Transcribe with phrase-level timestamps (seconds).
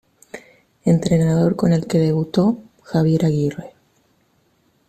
[0.83, 3.75] Entrenador con el que debutó: Javier Aguirre.